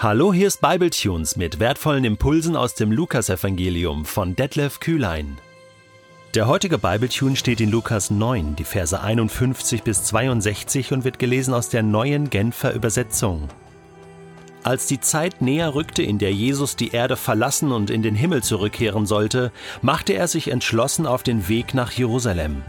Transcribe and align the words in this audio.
Hallo, 0.00 0.32
hier 0.32 0.46
ist 0.46 0.60
Bibletunes 0.60 1.34
mit 1.34 1.58
wertvollen 1.58 2.04
Impulsen 2.04 2.54
aus 2.54 2.74
dem 2.74 2.92
Lukasevangelium 2.92 4.04
von 4.04 4.36
Detlef 4.36 4.78
Kühlein. 4.78 5.38
Der 6.34 6.46
heutige 6.46 6.78
Bibletune 6.78 7.34
steht 7.34 7.60
in 7.60 7.72
Lukas 7.72 8.08
9, 8.08 8.54
die 8.54 8.62
Verse 8.62 9.00
51 9.00 9.82
bis 9.82 10.04
62 10.04 10.92
und 10.92 11.02
wird 11.02 11.18
gelesen 11.18 11.52
aus 11.52 11.68
der 11.68 11.82
neuen 11.82 12.30
Genfer 12.30 12.74
Übersetzung. 12.74 13.48
Als 14.62 14.86
die 14.86 15.00
Zeit 15.00 15.42
näher 15.42 15.74
rückte, 15.74 16.04
in 16.04 16.18
der 16.18 16.32
Jesus 16.32 16.76
die 16.76 16.92
Erde 16.92 17.16
verlassen 17.16 17.72
und 17.72 17.90
in 17.90 18.02
den 18.02 18.14
Himmel 18.14 18.44
zurückkehren 18.44 19.04
sollte, 19.04 19.50
machte 19.82 20.12
er 20.12 20.28
sich 20.28 20.52
entschlossen 20.52 21.06
auf 21.06 21.24
den 21.24 21.48
Weg 21.48 21.74
nach 21.74 21.90
Jerusalem. 21.90 22.62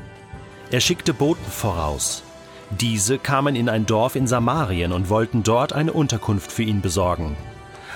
Er 0.71 0.79
schickte 0.79 1.13
Boten 1.13 1.51
voraus. 1.51 2.23
Diese 2.71 3.17
kamen 3.17 3.55
in 3.55 3.67
ein 3.67 3.85
Dorf 3.85 4.15
in 4.15 4.27
Samarien 4.27 4.91
und 4.91 5.09
wollten 5.09 5.41
dort 5.43 5.73
eine 5.73 5.91
Unterkunft 5.91 6.51
für 6.51 6.63
ihn 6.63 6.81
besorgen. 6.81 7.35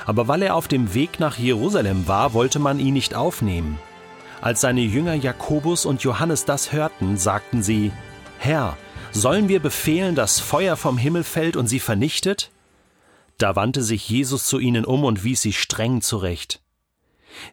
Aber 0.06 0.28
weil 0.28 0.42
er 0.42 0.56
auf 0.56 0.68
dem 0.68 0.94
Weg 0.94 1.20
nach 1.20 1.38
Jerusalem 1.38 2.08
war, 2.08 2.34
wollte 2.34 2.60
man 2.60 2.80
ihn 2.80 2.94
nicht 2.94 3.16
aufnehmen. 3.16 3.78
Als 4.42 4.62
seine 4.62 4.82
Jünger 4.82 5.14
Jakobus 5.14 5.86
und 5.86 6.02
Johannes 6.04 6.46
das 6.46 6.74
hörten, 6.74 7.18
sagten 7.18 7.64
sie, 7.64 7.92
Herr, 8.40 8.76
sollen 9.12 9.48
wir 9.48 9.62
befehlen, 9.62 10.16
dass 10.16 10.40
Feuer 10.40 10.76
vom 10.76 10.98
Himmel 10.98 11.24
fällt 11.24 11.56
und 11.56 11.68
sie 11.68 11.80
vernichtet? 11.80 12.52
Da 13.38 13.56
wandte 13.56 13.84
sich 13.84 14.10
Jesus 14.10 14.48
zu 14.48 14.60
ihnen 14.60 14.86
um 14.86 15.04
und 15.04 15.24
wies 15.24 15.42
sie 15.42 15.54
streng 15.54 16.02
zurecht. 16.02 16.62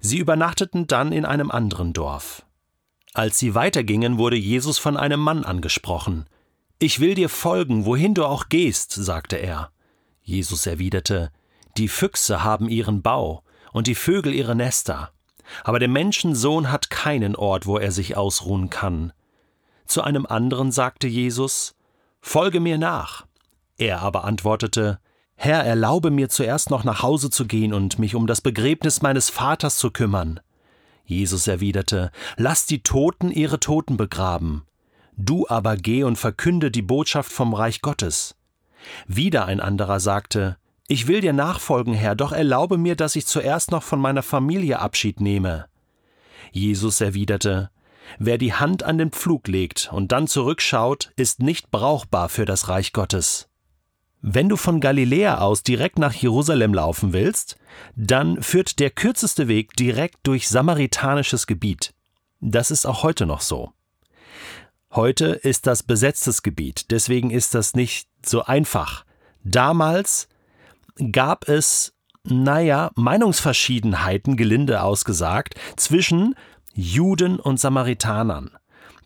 Sie 0.00 0.18
übernachteten 0.18 0.86
dann 0.86 1.12
in 1.12 1.24
einem 1.24 1.50
anderen 1.50 1.92
Dorf. 1.92 2.44
Als 3.12 3.38
sie 3.38 3.54
weitergingen, 3.54 4.18
wurde 4.18 4.36
Jesus 4.36 4.78
von 4.78 4.96
einem 4.96 5.20
Mann 5.20 5.44
angesprochen. 5.44 6.26
Ich 6.82 6.98
will 6.98 7.14
dir 7.14 7.28
folgen, 7.28 7.84
wohin 7.84 8.14
du 8.14 8.24
auch 8.24 8.48
gehst, 8.48 8.92
sagte 8.92 9.36
er. 9.36 9.70
Jesus 10.22 10.66
erwiderte, 10.66 11.30
Die 11.76 11.88
Füchse 11.88 12.42
haben 12.42 12.70
ihren 12.70 13.02
Bau 13.02 13.44
und 13.70 13.86
die 13.86 13.94
Vögel 13.94 14.32
ihre 14.32 14.56
Nester, 14.56 15.12
aber 15.62 15.78
der 15.78 15.88
Menschensohn 15.88 16.72
hat 16.72 16.88
keinen 16.88 17.36
Ort, 17.36 17.66
wo 17.66 17.76
er 17.76 17.92
sich 17.92 18.16
ausruhen 18.16 18.70
kann. 18.70 19.12
Zu 19.84 20.00
einem 20.00 20.24
anderen 20.24 20.72
sagte 20.72 21.06
Jesus, 21.06 21.74
Folge 22.22 22.60
mir 22.60 22.78
nach. 22.78 23.26
Er 23.76 24.00
aber 24.00 24.24
antwortete, 24.24 25.00
Herr, 25.36 25.62
erlaube 25.64 26.10
mir 26.10 26.30
zuerst 26.30 26.70
noch 26.70 26.84
nach 26.84 27.02
Hause 27.02 27.28
zu 27.28 27.46
gehen 27.46 27.74
und 27.74 27.98
mich 27.98 28.14
um 28.14 28.26
das 28.26 28.40
Begräbnis 28.40 29.02
meines 29.02 29.28
Vaters 29.28 29.76
zu 29.76 29.90
kümmern. 29.90 30.40
Jesus 31.04 31.46
erwiderte, 31.46 32.10
Lass 32.38 32.64
die 32.64 32.82
Toten 32.82 33.30
ihre 33.30 33.60
Toten 33.60 33.98
begraben. 33.98 34.62
Du 35.22 35.46
aber 35.46 35.76
geh 35.76 36.02
und 36.02 36.16
verkünde 36.16 36.70
die 36.70 36.80
Botschaft 36.80 37.30
vom 37.30 37.52
Reich 37.52 37.82
Gottes. 37.82 38.36
Wieder 39.06 39.44
ein 39.44 39.60
anderer 39.60 40.00
sagte, 40.00 40.56
Ich 40.88 41.08
will 41.08 41.20
dir 41.20 41.34
nachfolgen, 41.34 41.92
Herr, 41.92 42.14
doch 42.14 42.32
erlaube 42.32 42.78
mir, 42.78 42.96
dass 42.96 43.16
ich 43.16 43.26
zuerst 43.26 43.70
noch 43.70 43.82
von 43.82 44.00
meiner 44.00 44.22
Familie 44.22 44.78
Abschied 44.78 45.20
nehme. 45.20 45.66
Jesus 46.52 47.02
erwiderte, 47.02 47.70
Wer 48.18 48.38
die 48.38 48.54
Hand 48.54 48.82
an 48.82 48.96
den 48.96 49.10
Pflug 49.10 49.46
legt 49.46 49.90
und 49.92 50.10
dann 50.10 50.26
zurückschaut, 50.26 51.12
ist 51.16 51.40
nicht 51.40 51.70
brauchbar 51.70 52.30
für 52.30 52.46
das 52.46 52.68
Reich 52.68 52.94
Gottes. 52.94 53.50
Wenn 54.22 54.48
du 54.48 54.56
von 54.56 54.80
Galiläa 54.80 55.38
aus 55.38 55.62
direkt 55.62 55.98
nach 55.98 56.14
Jerusalem 56.14 56.72
laufen 56.72 57.12
willst, 57.12 57.58
dann 57.94 58.42
führt 58.42 58.78
der 58.78 58.88
kürzeste 58.88 59.48
Weg 59.48 59.76
direkt 59.76 60.20
durch 60.22 60.48
samaritanisches 60.48 61.46
Gebiet. 61.46 61.92
Das 62.40 62.70
ist 62.70 62.86
auch 62.86 63.02
heute 63.02 63.26
noch 63.26 63.42
so. 63.42 63.74
Heute 64.92 65.26
ist 65.26 65.68
das 65.68 65.84
besetztes 65.84 66.42
Gebiet, 66.42 66.90
deswegen 66.90 67.30
ist 67.30 67.54
das 67.54 67.74
nicht 67.74 68.08
so 68.26 68.42
einfach. 68.42 69.04
Damals 69.44 70.28
gab 71.12 71.48
es, 71.48 71.92
naja, 72.24 72.90
Meinungsverschiedenheiten, 72.96 74.36
gelinde 74.36 74.82
ausgesagt, 74.82 75.54
zwischen 75.76 76.34
Juden 76.74 77.38
und 77.38 77.60
Samaritanern. 77.60 78.50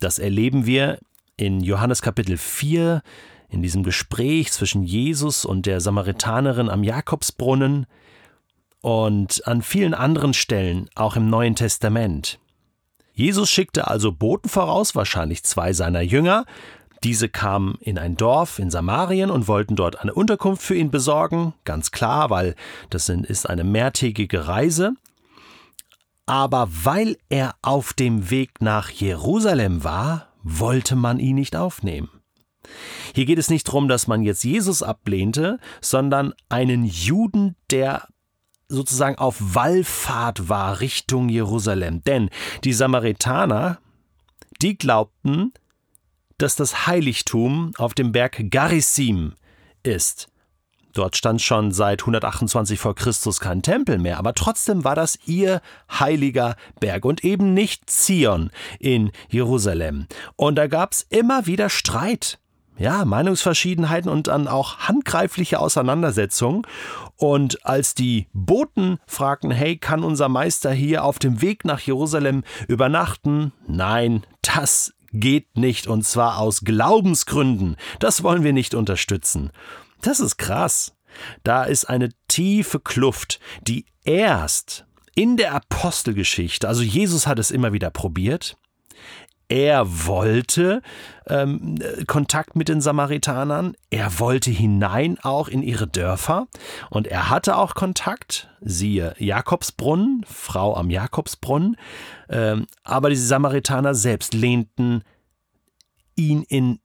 Das 0.01 0.19
erleben 0.19 0.65
wir 0.65 1.01
in 1.37 1.61
Johannes 1.61 2.01
Kapitel 2.01 2.39
4, 2.39 3.03
in 3.51 3.61
diesem 3.61 3.83
Gespräch 3.83 4.53
zwischen 4.53 4.85
Jesus 4.85 5.45
und 5.45 5.67
der 5.67 5.83
Samaritanerin 5.83 6.71
am 6.71 6.83
Jakobsbrunnen 6.83 7.85
und 8.81 9.47
an 9.47 9.61
vielen 9.61 9.93
anderen 9.93 10.33
Stellen, 10.33 10.89
auch 10.95 11.17
im 11.17 11.29
Neuen 11.29 11.57
Testament. 11.57 12.39
Jesus 13.15 13.49
schickte 13.49 13.87
also 13.89 14.13
Boten 14.13 14.51
voraus, 14.51 14.95
wahrscheinlich 14.95 15.45
zwei 15.45 15.73
seiner 15.73 16.01
Jünger. 16.01 16.45
Diese 17.05 17.29
kamen 17.29 17.77
in 17.81 17.99
ein 17.99 18.17
Dorf 18.17 18.59
in 18.59 18.71
Samarien 18.71 19.31
und 19.31 19.47
wollten 19.47 19.77
dort 19.77 20.01
eine 20.01 20.15
Unterkunft 20.15 20.63
für 20.63 20.75
ihn 20.75 20.91
besorgen. 20.91 21.55
Ganz 21.65 21.91
klar, 21.91 22.31
weil 22.31 22.55
das 22.91 23.09
ist 23.09 23.49
eine 23.49 23.63
mehrtägige 23.63 24.49
Reise. 24.49 24.95
Aber 26.27 26.69
weil 26.71 27.17
er 27.29 27.55
auf 27.63 27.93
dem 27.93 28.31
Weg 28.31 28.61
nach 28.61 28.91
Jerusalem 28.91 29.85
war, 29.85 30.29
wollte 30.43 30.97
man 30.97 31.21
ihn 31.21 31.37
nicht 31.37 31.55
aufnehmen. 31.55 32.09
Hier 33.15 33.27
geht 33.27 33.39
es 33.39 33.51
nicht 33.51 33.69
darum, 33.69 33.89
dass 33.89 34.07
man 34.07 34.23
jetzt 34.23 34.43
Jesus 34.43 34.83
ablehnte, 34.83 35.59
sondern 35.83 36.33
einen 36.49 36.85
Juden, 36.85 37.57
der 37.71 38.09
sozusagen 38.69 39.19
auf 39.19 39.37
Wallfahrt 39.41 40.49
war 40.49 40.81
Richtung 40.81 41.29
Jerusalem. 41.29 42.03
Denn 42.05 42.31
die 42.65 42.73
Samaritaner, 42.73 43.79
die 44.61 44.77
glaubten, 44.77 45.53
dass 46.39 46.57
das 46.57 46.87
Heiligtum 46.87 47.73
auf 47.79 47.95
dem 47.95 48.13
Berg 48.13 48.51
Garizim 48.51 49.35
ist. 49.83 50.29
Dort 50.93 51.17
stand 51.17 51.43
schon 51.43 51.73
seit 51.73 52.03
128 52.03 52.79
vor 52.79 52.95
Christus 52.95 53.41
kein 53.41 53.63
Tempel 53.63 53.99
mehr, 53.99 54.17
aber 54.17 54.33
trotzdem 54.33 54.85
war 54.85 54.95
das 54.95 55.19
ihr 55.27 55.61
heiliger 55.91 56.55
Berg 56.79 57.05
und 57.05 57.25
eben 57.25 57.53
nicht 57.53 57.91
Zion 57.91 58.51
in 58.79 59.11
Jerusalem. 59.29 60.07
Und 60.37 60.55
da 60.55 60.69
gab 60.69 60.93
es 60.93 61.03
immer 61.11 61.47
wieder 61.47 61.69
Streit 61.69 62.39
ja, 62.77 63.05
Meinungsverschiedenheiten 63.05 64.11
und 64.11 64.29
dann 64.29 64.49
auch 64.49 64.79
handgreifliche 64.79 65.61
Auseinandersetzungen. 65.61 66.63
Und 67.17 67.65
als 67.65 67.95
die 67.95 68.27
Boten 68.33 68.99
fragten, 69.07 69.51
hey, 69.51 69.77
kann 69.77 70.03
unser 70.03 70.29
Meister 70.29 70.73
hier 70.73 71.05
auf 71.05 71.19
dem 71.19 71.41
Weg 71.41 71.65
nach 71.65 71.81
Jerusalem 71.81 72.43
übernachten? 72.67 73.53
Nein, 73.67 74.25
das 74.43 74.95
geht 75.13 75.57
nicht, 75.57 75.87
und 75.87 76.05
zwar 76.05 76.39
aus 76.39 76.63
Glaubensgründen. 76.63 77.77
Das 78.01 78.23
wollen 78.23 78.43
wir 78.43 78.53
nicht 78.53 78.75
unterstützen. 78.75 79.53
Das 80.03 80.21
ist 80.21 80.37
krass. 80.37 80.95
Da 81.45 81.65
ist 81.65 81.85
eine 81.85 82.09
tiefe 82.27 82.81
Kluft, 82.81 83.39
die 83.63 83.87
erst 84.03 84.85
in 85.15 85.37
der 85.37 85.55
Apostelgeschichte, 85.55 86.67
also 86.67 86.83
Jesus 86.83 87.29
hat 87.29 87.39
es 87.39 87.53
immer 87.53 87.73
wieder 87.73 87.91
probiert, 87.91 88.57
er 89.49 90.07
wollte 90.07 90.83
ähm, 91.27 91.79
Kontakt 92.07 92.57
mit 92.57 92.69
den 92.69 92.81
Samaritanern, 92.81 93.75
er 93.91 94.19
wollte 94.19 94.51
hinein 94.51 95.19
auch 95.23 95.49
in 95.49 95.63
ihre 95.63 95.87
Dörfer 95.87 96.47
und 96.91 97.07
er 97.07 97.31
hatte 97.31 97.57
auch 97.57 97.75
Kontakt, 97.75 98.49
siehe 98.61 99.15
Jakobsbrunnen, 99.19 100.25
Frau 100.27 100.75
am 100.77 100.91
Jakobsbrunnen, 100.91 101.77
ähm, 102.29 102.67
aber 102.83 103.11
die 103.11 103.17
Samaritaner 103.17 103.95
selbst 103.95 104.35
lehnten 104.35 105.03
ihn 106.17 106.43
in 106.43 106.81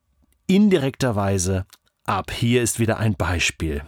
indirekter 0.46 1.16
Weise 1.16 1.66
ab. 2.04 2.30
Hier 2.30 2.62
ist 2.62 2.78
wieder 2.78 2.98
ein 2.98 3.14
Beispiel. 3.14 3.82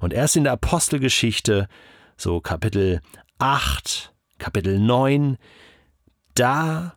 Und 0.00 0.12
erst 0.12 0.36
in 0.36 0.44
der 0.44 0.52
Apostelgeschichte, 0.52 1.68
so 2.16 2.40
Kapitel 2.40 3.00
8, 3.38 4.14
Kapitel 4.38 4.78
9, 4.78 5.38
da 6.34 6.94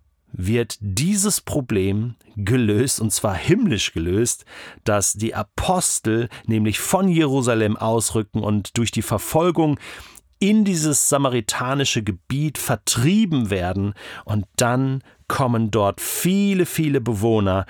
wird 0.48 0.78
dieses 0.80 1.42
Problem 1.42 2.16
gelöst, 2.36 3.02
und 3.02 3.12
zwar 3.12 3.36
himmlisch 3.36 3.94
gelöst, 3.94 4.46
dass 4.84 5.14
die 5.14 5.36
Apostel 5.36 6.30
nämlich 6.46 6.80
von 6.80 7.10
Jerusalem 7.10 7.76
ausrücken 7.76 8.42
und 8.42 8.78
durch 8.78 8.92
die 8.92 9.02
Verfolgung 9.02 9.80
in 10.40 10.64
dieses 10.64 11.10
samaritanische 11.10 12.04
Gebiet 12.04 12.58
vertrieben 12.58 13.50
werden 13.50 13.94
und 14.24 14.46
dann 14.56 15.04
kommen 15.28 15.72
dort 15.72 16.00
viele, 16.00 16.66
viele 16.66 17.02
Bewohner 17.02 17.66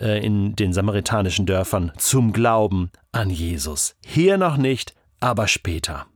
äh, 0.00 0.24
in 0.24 0.56
den 0.56 0.72
samaritanischen 0.72 1.44
Dörfern 1.44 1.92
zum 1.98 2.32
Glauben 2.32 2.90
an 3.12 3.28
Jesus. 3.28 3.96
Hier 4.04 4.38
noch 4.38 4.56
nicht, 4.56 4.94
aber 5.20 5.46
später. 5.46 6.06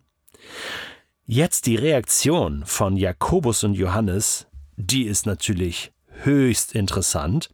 Jetzt 1.26 1.66
die 1.66 1.76
Reaktion 1.76 2.62
von 2.64 2.96
Jakobus 2.96 3.62
und 3.62 3.74
Johannes 3.74 4.48
die 4.78 5.02
ist 5.02 5.26
natürlich 5.26 5.90
höchst 6.24 6.74
interessant. 6.74 7.50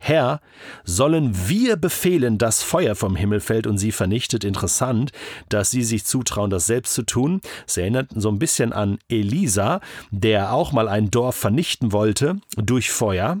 Herr, 0.00 0.40
sollen 0.84 1.48
wir 1.48 1.76
befehlen, 1.76 2.38
dass 2.38 2.62
Feuer 2.62 2.94
vom 2.94 3.16
Himmel 3.16 3.40
fällt 3.40 3.66
und 3.66 3.78
sie 3.78 3.90
vernichtet? 3.90 4.44
Interessant, 4.44 5.10
dass 5.48 5.70
sie 5.72 5.82
sich 5.82 6.04
zutrauen, 6.04 6.50
das 6.50 6.66
selbst 6.66 6.94
zu 6.94 7.02
tun. 7.02 7.40
Es 7.66 7.76
erinnert 7.76 8.10
so 8.14 8.28
ein 8.28 8.38
bisschen 8.38 8.72
an 8.72 8.98
Elisa, 9.08 9.80
der 10.10 10.52
auch 10.52 10.70
mal 10.72 10.88
ein 10.88 11.10
Dorf 11.10 11.34
vernichten 11.34 11.92
wollte 11.92 12.36
durch 12.56 12.90
Feuer. 12.90 13.38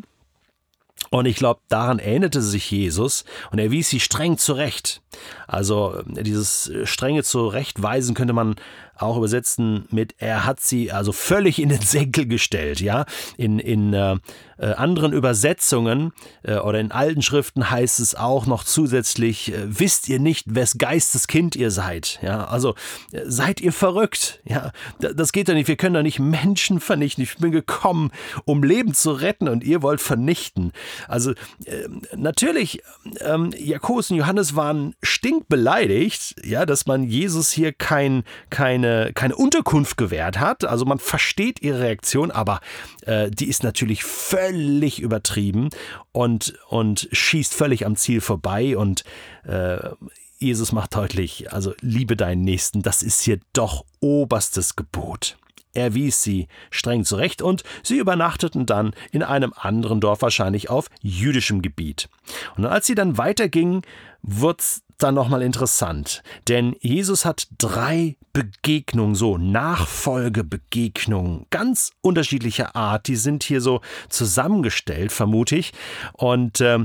Und 1.10 1.26
ich 1.26 1.36
glaube, 1.36 1.60
daran 1.68 2.00
erinnerte 2.00 2.42
sich 2.42 2.70
Jesus 2.70 3.24
und 3.50 3.60
er 3.60 3.70
wies 3.70 3.88
sie 3.88 4.00
streng 4.00 4.36
zurecht. 4.36 5.00
Also 5.46 6.02
dieses 6.06 6.70
strenge 6.84 7.22
Zurechtweisen 7.22 8.14
könnte 8.14 8.34
man 8.34 8.56
auch 8.98 9.16
übersetzen 9.16 9.86
mit, 9.90 10.14
er 10.18 10.44
hat 10.44 10.60
sie 10.60 10.92
also 10.92 11.12
völlig 11.12 11.60
in 11.60 11.68
den 11.68 11.80
Senkel 11.80 12.26
gestellt, 12.26 12.80
ja. 12.80 13.04
In, 13.36 13.58
in 13.58 13.92
äh, 13.94 14.16
äh, 14.58 14.72
anderen 14.72 15.12
Übersetzungen 15.12 16.12
äh, 16.42 16.56
oder 16.56 16.80
in 16.80 16.92
alten 16.92 17.22
Schriften 17.22 17.70
heißt 17.70 18.00
es 18.00 18.14
auch 18.14 18.46
noch 18.46 18.64
zusätzlich, 18.64 19.52
äh, 19.52 19.64
wisst 19.66 20.08
ihr 20.08 20.18
nicht, 20.18 20.54
wes 20.54 20.78
Geistes 20.78 21.28
Kind 21.28 21.56
ihr 21.56 21.70
seid, 21.70 22.18
ja. 22.22 22.46
Also 22.46 22.74
äh, 23.12 23.22
seid 23.24 23.60
ihr 23.60 23.72
verrückt, 23.72 24.40
ja. 24.44 24.72
Das 24.98 25.32
geht 25.32 25.48
doch 25.48 25.54
nicht, 25.54 25.68
wir 25.68 25.76
können 25.76 25.94
doch 25.94 26.02
nicht 26.02 26.18
Menschen 26.18 26.80
vernichten. 26.80 27.22
Ich 27.22 27.36
bin 27.38 27.52
gekommen, 27.52 28.10
um 28.44 28.62
Leben 28.62 28.94
zu 28.94 29.12
retten 29.12 29.48
und 29.48 29.64
ihr 29.64 29.82
wollt 29.82 30.00
vernichten. 30.00 30.72
Also 31.06 31.32
ähm, 31.66 32.02
natürlich, 32.16 32.82
ähm, 33.20 33.52
Jakobus 33.56 34.10
und 34.10 34.16
Johannes 34.16 34.56
waren 34.56 34.94
stinkbeleidigt, 35.02 36.36
ja, 36.44 36.66
dass 36.66 36.86
man 36.86 37.04
Jesus 37.04 37.50
hier 37.50 37.72
kein, 37.72 38.24
keine 38.50 38.87
keine, 38.88 39.12
keine 39.12 39.36
Unterkunft 39.36 39.96
gewährt 39.96 40.38
hat. 40.38 40.64
Also 40.64 40.84
man 40.84 40.98
versteht 40.98 41.62
ihre 41.62 41.80
Reaktion, 41.80 42.30
aber 42.30 42.60
äh, 43.02 43.30
die 43.30 43.48
ist 43.48 43.62
natürlich 43.62 44.04
völlig 44.04 45.00
übertrieben 45.00 45.70
und, 46.12 46.58
und 46.68 47.08
schießt 47.12 47.54
völlig 47.54 47.86
am 47.86 47.96
Ziel 47.96 48.20
vorbei 48.20 48.76
und 48.76 49.04
äh, 49.44 49.90
Jesus 50.38 50.70
macht 50.72 50.94
deutlich, 50.94 51.52
also 51.52 51.74
liebe 51.80 52.16
deinen 52.16 52.42
Nächsten, 52.42 52.82
das 52.82 53.02
ist 53.02 53.22
hier 53.22 53.40
doch 53.52 53.84
oberstes 54.00 54.76
Gebot. 54.76 55.36
Er 55.74 55.94
wies 55.94 56.22
sie 56.22 56.46
streng 56.70 57.04
zurecht 57.04 57.42
und 57.42 57.62
sie 57.82 57.98
übernachteten 57.98 58.64
dann 58.64 58.92
in 59.10 59.22
einem 59.22 59.52
anderen 59.54 60.00
Dorf, 60.00 60.22
wahrscheinlich 60.22 60.70
auf 60.70 60.88
jüdischem 61.02 61.60
Gebiet. 61.60 62.08
Und 62.56 62.66
als 62.66 62.86
sie 62.86 62.94
dann 62.94 63.18
weitergingen, 63.18 63.82
wird's 64.22 64.82
dann 64.98 65.14
nochmal 65.14 65.42
interessant, 65.42 66.22
denn 66.48 66.76
Jesus 66.80 67.24
hat 67.24 67.48
drei 67.56 68.16
Begegnungen, 68.32 69.14
so 69.14 69.38
Nachfolgebegegnungen, 69.38 71.46
ganz 71.50 71.92
unterschiedlicher 72.00 72.74
Art, 72.76 73.06
die 73.06 73.16
sind 73.16 73.44
hier 73.44 73.60
so 73.60 73.80
zusammengestellt, 74.08 75.12
vermute 75.12 75.56
ich, 75.56 75.72
und, 76.12 76.60
äh, 76.60 76.84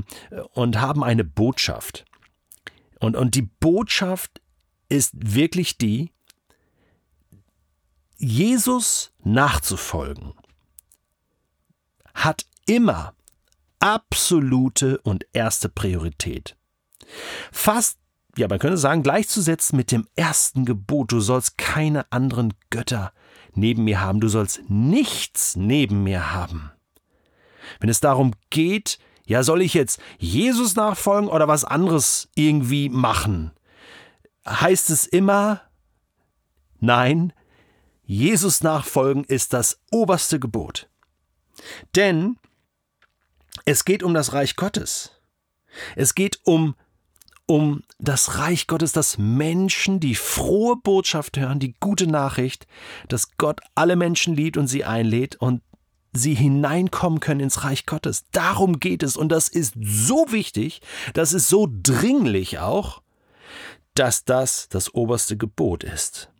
und 0.52 0.80
haben 0.80 1.04
eine 1.04 1.24
Botschaft. 1.24 2.04
Und, 3.00 3.16
und 3.16 3.34
die 3.34 3.42
Botschaft 3.42 4.40
ist 4.88 5.12
wirklich 5.14 5.76
die, 5.76 6.12
Jesus 8.16 9.12
nachzufolgen, 9.22 10.32
hat 12.14 12.46
immer 12.66 13.14
absolute 13.80 14.98
und 15.02 15.26
erste 15.32 15.68
Priorität. 15.68 16.56
Fast 17.52 17.98
ja, 18.36 18.48
man 18.48 18.58
könnte 18.58 18.76
sagen, 18.76 19.02
gleichzusetzen 19.02 19.76
mit 19.76 19.90
dem 19.92 20.06
ersten 20.16 20.64
Gebot, 20.64 21.12
du 21.12 21.20
sollst 21.20 21.58
keine 21.58 22.10
anderen 22.12 22.54
Götter 22.70 23.12
neben 23.54 23.84
mir 23.84 24.00
haben, 24.00 24.20
du 24.20 24.28
sollst 24.28 24.62
nichts 24.68 25.56
neben 25.56 26.02
mir 26.02 26.32
haben. 26.32 26.72
Wenn 27.80 27.88
es 27.88 28.00
darum 28.00 28.32
geht, 28.50 28.98
ja, 29.26 29.42
soll 29.42 29.62
ich 29.62 29.74
jetzt 29.74 30.00
Jesus 30.18 30.76
nachfolgen 30.76 31.28
oder 31.28 31.48
was 31.48 31.64
anderes 31.64 32.28
irgendwie 32.34 32.88
machen? 32.88 33.52
Heißt 34.46 34.90
es 34.90 35.06
immer, 35.06 35.62
nein, 36.80 37.32
Jesus 38.04 38.62
nachfolgen 38.62 39.24
ist 39.24 39.54
das 39.54 39.80
oberste 39.90 40.38
Gebot. 40.38 40.88
Denn 41.96 42.36
es 43.64 43.84
geht 43.84 44.02
um 44.02 44.12
das 44.12 44.34
Reich 44.34 44.56
Gottes. 44.56 45.12
Es 45.96 46.14
geht 46.14 46.40
um 46.44 46.74
um 47.46 47.82
das 47.98 48.38
Reich 48.38 48.66
Gottes, 48.66 48.92
dass 48.92 49.18
Menschen 49.18 50.00
die 50.00 50.14
frohe 50.14 50.76
Botschaft 50.76 51.36
hören, 51.36 51.58
die 51.58 51.74
gute 51.80 52.06
Nachricht, 52.06 52.66
dass 53.08 53.36
Gott 53.36 53.60
alle 53.74 53.96
Menschen 53.96 54.34
liebt 54.34 54.56
und 54.56 54.66
sie 54.66 54.84
einlädt 54.84 55.36
und 55.36 55.62
sie 56.12 56.34
hineinkommen 56.34 57.20
können 57.20 57.40
ins 57.40 57.64
Reich 57.64 57.86
Gottes. 57.86 58.24
Darum 58.32 58.80
geht 58.80 59.02
es 59.02 59.16
und 59.16 59.30
das 59.30 59.48
ist 59.48 59.74
so 59.80 60.26
wichtig, 60.30 60.80
das 61.12 61.32
ist 61.32 61.48
so 61.48 61.68
dringlich 61.70 62.60
auch, 62.60 63.02
dass 63.94 64.24
das 64.24 64.68
das 64.68 64.94
oberste 64.94 65.36
Gebot 65.36 65.84
ist. 65.84 66.30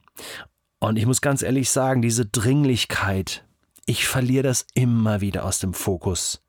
Und 0.79 0.97
ich 0.97 1.07
muss 1.07 1.21
ganz 1.21 1.43
ehrlich 1.43 1.71
sagen, 1.71 2.03
diese 2.03 2.27
Dringlichkeit, 2.27 3.45
ich 3.87 4.07
verliere 4.07 4.45
das 4.45 4.67
immer 4.75 5.21
wieder 5.21 5.45
aus 5.45 5.59
dem 5.59 5.75
Fokus. 5.75 6.44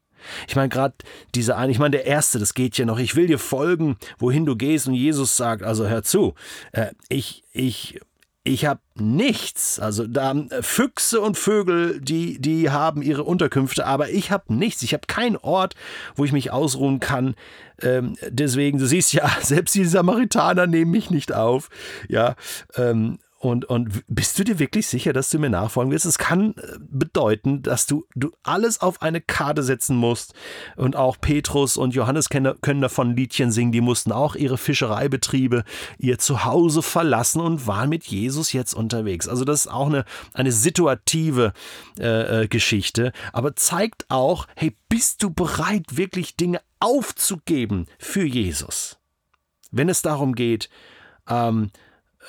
Ich 0.47 0.55
meine, 0.55 0.69
gerade 0.69 0.95
diese 1.33 1.55
eine, 1.55 1.71
ich 1.71 1.79
meine, 1.79 1.91
der 1.91 2.05
erste, 2.05 2.39
das 2.39 2.53
geht 2.53 2.77
ja 2.77 2.85
noch. 2.85 2.99
Ich 2.99 3.15
will 3.15 3.27
dir 3.27 3.39
folgen, 3.39 3.97
wohin 4.17 4.45
du 4.45 4.55
gehst. 4.55 4.87
Und 4.87 4.93
Jesus 4.95 5.37
sagt, 5.37 5.63
also 5.63 5.87
hör 5.87 6.03
zu, 6.03 6.33
äh, 6.71 6.91
ich, 7.09 7.43
ich, 7.53 7.99
ich 8.43 8.65
habe 8.65 8.79
nichts. 8.93 9.79
Also 9.79 10.05
da 10.07 10.31
äh, 10.31 10.61
Füchse 10.61 11.19
und 11.19 11.37
Vögel, 11.37 11.99
die, 11.99 12.39
die 12.39 12.69
haben 12.69 13.01
ihre 13.01 13.23
Unterkünfte, 13.23 13.85
aber 13.85 14.09
ich 14.09 14.31
habe 14.31 14.53
nichts. 14.53 14.83
Ich 14.83 14.93
habe 14.93 15.07
keinen 15.07 15.35
Ort, 15.35 15.75
wo 16.15 16.23
ich 16.23 16.31
mich 16.31 16.51
ausruhen 16.51 16.99
kann. 16.99 17.35
Ähm, 17.81 18.15
deswegen, 18.29 18.77
du 18.77 18.85
siehst 18.85 19.13
ja, 19.13 19.29
selbst 19.41 19.75
die 19.75 19.85
Samaritaner 19.85 20.67
nehmen 20.67 20.91
mich 20.91 21.09
nicht 21.09 21.33
auf. 21.33 21.69
Ja, 22.07 22.35
ähm, 22.75 23.17
und, 23.37 23.65
und 23.65 24.03
bist 24.07 24.39
du 24.39 24.43
dir 24.43 24.59
wirklich 24.59 24.87
sicher, 24.87 25.11
dass 25.11 25.29
du 25.29 25.37
mir 25.39 25.49
nachfolgen 25.49 25.91
willst? 25.91 26.05
Es 26.05 26.17
kann 26.17 26.55
äh, 26.57 26.77
bedeuten, 26.79 27.61
dass 27.61 27.85
du, 27.85 28.05
du 28.15 28.31
alles 28.43 28.81
auf 28.81 29.01
eine 29.01 29.19
Karte 29.19 29.61
setzen 29.61 29.97
musst. 29.97 30.33
Und 30.77 30.95
auch 30.95 31.17
Petrus 31.19 31.75
und 31.75 31.93
Johannes 31.93 32.29
können, 32.29 32.81
davon 32.81 33.15
Liedchen 33.15 33.51
singen. 33.51 33.73
Die 33.73 33.81
mussten 33.81 34.13
auch 34.13 34.35
ihre 34.35 34.57
Fischereibetriebe, 34.57 35.63
ihr 35.97 36.17
Zuhause 36.17 36.81
verlassen 36.81 37.41
und 37.41 37.67
waren 37.67 37.89
mit 37.89 38.05
Jesus 38.05 38.53
jetzt 38.53 38.73
unterwegs. 38.73 39.27
Also 39.27 39.43
das 39.43 39.65
ist 39.65 39.71
auch 39.71 39.87
eine, 39.87 40.05
eine 40.33 40.51
situative 40.51 41.53
äh, 41.99 42.43
äh 42.43 42.47
Geschichte, 42.47 43.11
aber 43.33 43.55
zeigt 43.55 44.05
auch, 44.09 44.47
hey, 44.55 44.75
bist 44.87 45.21
du 45.21 45.29
bereit, 45.29 45.97
wirklich 45.97 46.37
Dinge 46.37 46.61
aufzugeben 46.79 47.87
für 47.99 48.23
Jesus? 48.23 48.97
Wenn 49.71 49.89
es 49.89 50.01
darum 50.01 50.35
geht, 50.35 50.69
ähm, 51.27 51.69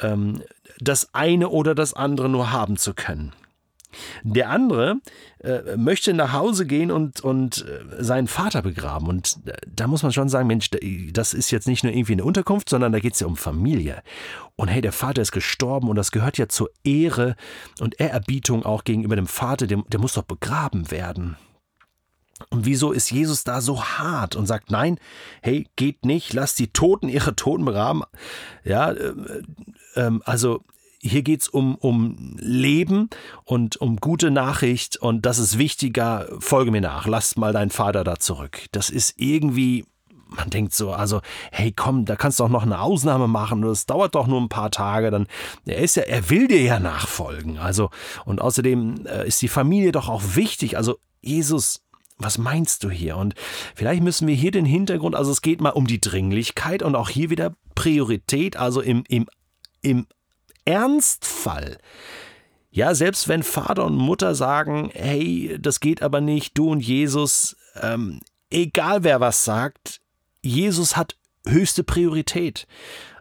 ähm, 0.03 0.43
das 0.79 1.15
eine 1.15 1.49
oder 1.49 1.75
das 1.75 1.95
andere 1.95 2.29
nur 2.29 2.53
haben 2.53 2.77
zu 2.77 2.95
können. 2.95 3.33
Der 4.23 4.51
andere 4.51 4.97
äh, 5.39 5.77
möchte 5.77 6.13
nach 6.13 6.33
Hause 6.33 6.67
gehen 6.67 6.91
und, 6.91 7.21
und 7.21 7.67
äh, 7.67 8.03
seinen 8.03 8.27
Vater 8.27 8.63
begraben. 8.63 9.09
Und 9.09 9.39
äh, 9.47 9.53
da 9.67 9.87
muss 9.87 10.03
man 10.03 10.13
schon 10.13 10.29
sagen, 10.29 10.47
Mensch, 10.47 10.71
das 11.13 11.35
ist 11.35 11.51
jetzt 11.51 11.67
nicht 11.67 11.85
nur 11.85 11.93
irgendwie 11.93 12.13
eine 12.13 12.25
Unterkunft, 12.25 12.69
sondern 12.69 12.93
da 12.93 12.99
geht 12.99 13.15
es 13.15 13.21
ja 13.21 13.27
um 13.27 13.37
Familie. 13.37 14.03
Und 14.57 14.69
hey, 14.69 14.81
der 14.81 14.93
Vater 14.93 15.23
ist 15.23 15.33
gestorben 15.33 15.89
und 15.89 15.97
das 15.97 16.11
gehört 16.11 16.39
ja 16.39 16.49
zur 16.49 16.71
Ehre 16.85 17.37
und 17.81 18.01
Ehrerbietung 18.01 18.65
auch 18.65 18.85
gegenüber 18.85 19.17
dem 19.17 19.27
Vater, 19.27 19.67
der, 19.67 19.83
der 19.89 20.01
muss 20.01 20.15
doch 20.15 20.25
begraben 20.25 20.91
werden. 20.91 21.37
Und 22.51 22.67
wieso 22.67 22.93
ist 22.93 23.11
Jesus 23.11 23.45
da 23.45 23.63
so 23.63 23.83
hart 23.83 24.37
und 24.37 24.47
sagt, 24.47 24.71
nein, 24.71 24.99
hey, 25.41 25.67
geht 25.77 26.05
nicht, 26.05 26.35
lasst 26.35 26.59
die 26.59 26.71
Toten 26.71 27.09
ihre 27.09 27.35
Toten 27.35 27.65
begraben? 27.65 28.03
Ja, 28.63 28.95
äh, 29.97 30.07
äh, 30.07 30.19
also 30.25 30.63
hier 30.99 31.23
geht 31.23 31.43
es 31.43 31.49
um, 31.49 31.77
um 31.77 32.37
Leben 32.39 33.11
und 33.45 33.77
um 33.77 33.97
gute 33.99 34.31
Nachricht 34.31 34.97
und 34.97 35.25
das 35.27 35.39
ist 35.39 35.59
wichtiger, 35.59 36.27
folge 36.41 36.71
mir 36.71 36.81
nach, 36.81 37.07
lass 37.07 37.37
mal 37.37 37.53
deinen 37.53 37.71
Vater 37.71 38.03
da 38.03 38.19
zurück. 38.19 38.65
Das 38.73 38.91
ist 38.91 39.15
irgendwie, 39.17 39.85
man 40.29 40.51
denkt 40.51 40.75
so, 40.75 40.93
also, 40.93 41.21
hey, 41.53 41.73
komm, 41.77 42.07
da 42.07 42.17
kannst 42.17 42.41
du 42.41 42.45
auch 42.45 42.49
noch 42.49 42.65
eine 42.65 42.81
Ausnahme 42.81 43.29
machen, 43.29 43.63
das 43.63 43.87
dauert 43.87 44.15
doch 44.15 44.27
nur 44.27 44.41
ein 44.41 44.49
paar 44.49 44.71
Tage, 44.71 45.11
dann, 45.11 45.27
er 45.65 45.79
ist 45.79 45.97
ja, 45.97 46.03
er 46.05 46.29
will 46.31 46.49
dir 46.49 46.63
ja 46.63 46.81
nachfolgen, 46.81 47.59
also, 47.59 47.91
und 48.25 48.41
außerdem 48.41 49.07
äh, 49.07 49.29
ist 49.29 49.43
die 49.43 49.49
Familie 49.49 49.93
doch 49.93 50.09
auch 50.09 50.23
wichtig, 50.35 50.77
also, 50.77 50.97
Jesus 51.21 51.83
was 52.19 52.39
meinst 52.39 52.83
du 52.83 52.89
hier? 52.89 53.19
Und 53.19 53.35
vielleicht 53.75 54.03
müssen 54.03 54.27
wir 54.27 54.35
hier 54.35 54.51
den 54.51 54.65
Hintergrund, 54.65 55.15
also 55.15 55.31
es 55.31 55.43
geht 55.43 55.61
mal 55.61 55.71
um 55.71 55.87
die 55.87 56.01
Dringlichkeit 56.01 56.83
und 56.83 56.95
auch 56.95 57.11
hier 57.11 57.29
wieder 57.29 57.53
Priorität, 57.75 58.57
also 58.57 58.81
im, 58.81 59.05
im, 59.09 59.27
im 59.87 60.09
Ernstfall. 60.65 61.79
Ja, 62.71 62.95
selbst 62.95 63.29
wenn 63.29 63.45
Vater 63.45 63.85
und 63.85 63.95
Mutter 63.95 64.35
sagen, 64.35 64.91
hey, 64.93 65.57
das 65.61 65.79
geht 65.79 66.03
aber 66.03 66.21
nicht, 66.21 66.59
du 66.59 66.73
und 66.73 66.81
Jesus, 66.81 67.57
ähm, 67.81 68.21
egal 68.51 69.05
wer 69.05 69.21
was 69.21 69.45
sagt, 69.45 70.01
Jesus 70.43 70.97
hat 70.97 71.17
höchste 71.47 71.85
Priorität. 71.85 72.67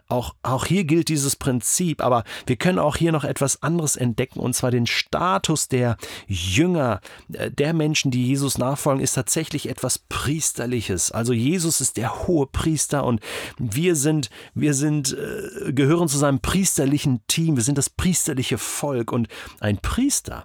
Auch, 0.08 0.34
auch 0.42 0.64
hier 0.64 0.84
gilt 0.84 1.08
dieses 1.08 1.34
Prinzip, 1.34 2.02
aber 2.02 2.24
wir 2.46 2.56
können 2.56 2.78
auch 2.78 2.96
hier 2.96 3.10
noch 3.10 3.24
etwas 3.24 3.62
anderes 3.62 3.96
entdecken, 3.96 4.38
und 4.38 4.54
zwar 4.54 4.70
den 4.70 4.86
Status 4.86 5.68
der 5.68 5.96
Jünger, 6.28 7.00
äh, 7.32 7.50
der 7.50 7.74
Menschen, 7.74 8.10
die 8.10 8.26
Jesus 8.26 8.58
nachfolgen, 8.58 9.02
ist 9.02 9.14
tatsächlich 9.14 9.68
etwas 9.68 9.98
Priesterliches. 9.98 11.10
Also 11.10 11.32
Jesus 11.32 11.80
ist 11.80 11.96
der 11.96 12.26
hohe 12.26 12.46
Priester 12.46 13.04
und 13.04 13.20
wir 13.58 13.96
sind, 13.96 14.30
wir 14.54 14.74
sind, 14.74 15.16
äh, 15.16 15.72
gehören 15.72 16.08
zu 16.08 16.18
seinem 16.18 16.40
priesterlichen 16.40 17.20
Team, 17.26 17.56
wir 17.56 17.64
sind 17.64 17.78
das 17.78 17.90
priesterliche 17.90 18.58
Volk 18.58 19.10
und 19.10 19.28
ein 19.60 19.78
Priester 19.78 20.44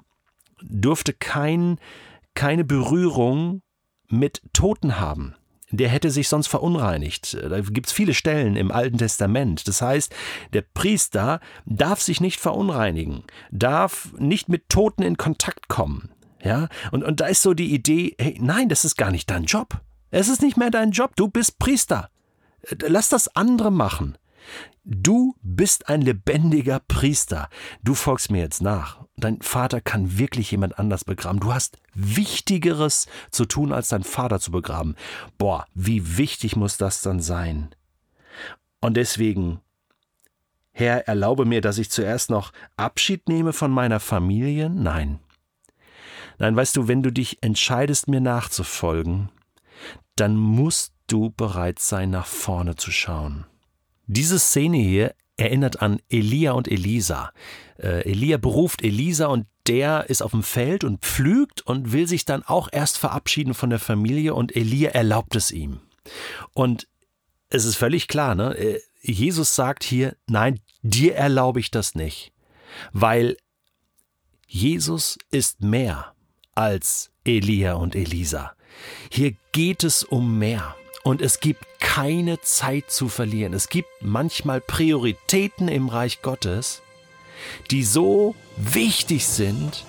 durfte 0.63 1.13
kein, 1.13 1.79
keine 2.33 2.63
Berührung 2.63 3.61
mit 4.07 4.41
Toten 4.53 4.99
haben, 4.99 5.35
der 5.71 5.89
hätte 5.89 6.11
sich 6.11 6.27
sonst 6.27 6.47
verunreinigt. 6.47 7.37
Da 7.41 7.61
gibt 7.61 7.87
es 7.87 7.93
viele 7.93 8.13
Stellen 8.13 8.55
im 8.55 8.71
Alten 8.71 8.97
Testament. 8.97 9.67
Das 9.67 9.81
heißt, 9.81 10.13
der 10.53 10.61
Priester 10.61 11.39
darf 11.65 12.01
sich 12.01 12.21
nicht 12.21 12.39
verunreinigen, 12.39 13.23
darf 13.51 14.09
nicht 14.17 14.49
mit 14.49 14.69
Toten 14.69 15.03
in 15.03 15.17
Kontakt 15.17 15.67
kommen. 15.67 16.11
Ja, 16.43 16.69
und, 16.91 17.03
und 17.03 17.19
da 17.19 17.27
ist 17.27 17.43
so 17.43 17.53
die 17.53 17.71
Idee, 17.73 18.15
hey, 18.19 18.37
nein, 18.41 18.67
das 18.67 18.83
ist 18.83 18.97
gar 18.97 19.11
nicht 19.11 19.29
dein 19.29 19.45
Job. 19.45 19.79
Es 20.09 20.27
ist 20.27 20.41
nicht 20.41 20.57
mehr 20.57 20.71
dein 20.71 20.91
Job, 20.91 21.15
du 21.15 21.27
bist 21.27 21.59
Priester. 21.59 22.09
Lass 22.87 23.09
das 23.09 23.35
andere 23.35 23.71
machen. 23.71 24.17
Du 24.83 25.35
bist 25.41 25.89
ein 25.89 26.01
lebendiger 26.01 26.79
Priester. 26.79 27.49
Du 27.83 27.93
folgst 27.93 28.31
mir 28.31 28.39
jetzt 28.39 28.61
nach. 28.61 29.05
Dein 29.21 29.39
Vater 29.41 29.81
kann 29.81 30.17
wirklich 30.17 30.49
jemand 30.49 30.79
anders 30.79 31.05
begraben. 31.05 31.39
Du 31.39 31.53
hast 31.53 31.77
Wichtigeres 31.93 33.07
zu 33.29 33.45
tun, 33.45 33.71
als 33.71 33.89
dein 33.89 34.03
Vater 34.03 34.39
zu 34.39 34.51
begraben. 34.51 34.95
Boah, 35.37 35.67
wie 35.75 36.17
wichtig 36.17 36.55
muss 36.55 36.77
das 36.77 37.01
dann 37.01 37.19
sein? 37.21 37.69
Und 38.79 38.97
deswegen, 38.97 39.61
Herr, 40.71 41.07
erlaube 41.07 41.45
mir, 41.45 41.61
dass 41.61 41.77
ich 41.77 41.91
zuerst 41.91 42.31
noch 42.31 42.51
Abschied 42.77 43.29
nehme 43.29 43.53
von 43.53 43.69
meiner 43.69 43.99
Familie? 43.99 44.71
Nein. 44.71 45.19
Nein, 46.39 46.55
weißt 46.55 46.75
du, 46.75 46.87
wenn 46.87 47.03
du 47.03 47.11
dich 47.11 47.43
entscheidest, 47.43 48.07
mir 48.07 48.21
nachzufolgen, 48.21 49.29
dann 50.15 50.35
musst 50.35 50.93
du 51.05 51.29
bereit 51.29 51.77
sein, 51.77 52.09
nach 52.09 52.25
vorne 52.25 52.75
zu 52.75 52.89
schauen. 52.89 53.45
Diese 54.07 54.39
Szene 54.39 54.77
hier 54.77 55.13
erinnert 55.41 55.81
an 55.81 55.99
Elia 56.09 56.53
und 56.53 56.67
Elisa. 56.67 57.31
Äh, 57.77 58.09
Elia 58.09 58.37
beruft 58.37 58.83
Elisa 58.83 59.27
und 59.27 59.47
der 59.67 60.09
ist 60.09 60.21
auf 60.21 60.31
dem 60.31 60.43
Feld 60.43 60.83
und 60.83 61.01
pflügt 61.01 61.61
und 61.61 61.91
will 61.91 62.07
sich 62.07 62.25
dann 62.25 62.43
auch 62.43 62.69
erst 62.71 62.97
verabschieden 62.97 63.53
von 63.53 63.69
der 63.69 63.79
Familie 63.79 64.33
und 64.33 64.55
Elia 64.55 64.91
erlaubt 64.91 65.35
es 65.35 65.51
ihm. 65.51 65.79
Und 66.53 66.87
es 67.49 67.65
ist 67.65 67.75
völlig 67.75 68.07
klar, 68.07 68.35
ne? 68.35 68.55
Äh, 68.57 68.79
Jesus 69.01 69.55
sagt 69.55 69.83
hier, 69.83 70.15
nein, 70.27 70.59
dir 70.83 71.15
erlaube 71.15 71.59
ich 71.59 71.71
das 71.71 71.95
nicht, 71.95 72.31
weil 72.93 73.35
Jesus 74.47 75.17
ist 75.31 75.61
mehr 75.61 76.13
als 76.53 77.11
Elia 77.23 77.73
und 77.73 77.95
Elisa. 77.95 78.53
Hier 79.09 79.33
geht 79.51 79.83
es 79.83 80.03
um 80.03 80.37
mehr. 80.37 80.75
Und 81.03 81.21
es 81.21 81.39
gibt 81.39 81.65
keine 81.79 82.41
Zeit 82.41 82.91
zu 82.91 83.09
verlieren. 83.09 83.53
Es 83.53 83.69
gibt 83.69 83.89
manchmal 84.01 84.61
Prioritäten 84.61 85.67
im 85.67 85.89
Reich 85.89 86.21
Gottes, 86.21 86.81
die 87.71 87.83
so 87.83 88.35
wichtig 88.55 89.25
sind, 89.25 89.85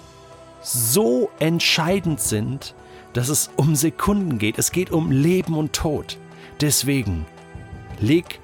so 0.62 1.30
entscheidend 1.38 2.20
sind, 2.20 2.74
dass 3.12 3.28
es 3.28 3.50
um 3.56 3.76
Sekunden 3.76 4.38
geht. 4.38 4.58
Es 4.58 4.72
geht 4.72 4.90
um 4.90 5.10
Leben 5.10 5.56
und 5.56 5.74
Tod. 5.74 6.18
Deswegen 6.60 7.26
leg 8.00 8.40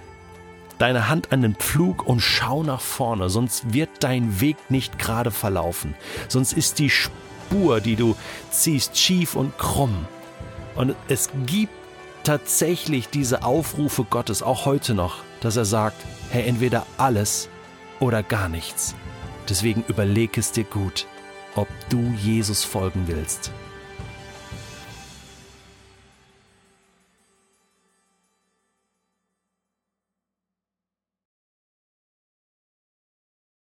deine 0.79 1.09
Hand 1.09 1.33
an 1.33 1.43
den 1.43 1.55
Pflug 1.55 2.07
und 2.07 2.21
schau 2.21 2.63
nach 2.63 2.81
vorne, 2.81 3.29
sonst 3.31 3.73
wird 3.73 3.91
dein 4.01 4.41
Weg 4.41 4.57
nicht 4.69 4.99
gerade 4.99 5.31
verlaufen. 5.31 5.95
Sonst 6.29 6.53
ist 6.53 6.79
die 6.79 6.91
Spur, 6.91 7.81
die 7.81 7.97
du 7.97 8.15
ziehst, 8.51 8.97
schief 8.97 9.35
und 9.35 9.57
krumm. 9.59 10.07
Und 10.77 10.95
es 11.09 11.31
gibt 11.47 11.73
tatsächlich 12.25 13.09
diese 13.09 13.43
Aufrufe 13.45 14.05
Gottes, 14.05 14.43
auch 14.43 14.67
heute 14.67 14.95
noch, 14.95 15.23
dass 15.41 15.57
er 15.57 15.65
sagt, 15.65 15.97
Herr, 16.31 16.47
entweder 16.47 16.87
alles 16.97 17.49
oder 18.01 18.23
gar 18.23 18.49
nichts. 18.49 18.95
Deswegen 19.49 19.85
überleg 19.89 20.37
es 20.37 20.53
dir 20.53 20.65
gut, 20.65 21.07
ob 21.55 21.69
du 21.89 22.01
Jesus 22.23 22.65
folgen 22.65 23.05
willst. 23.07 23.51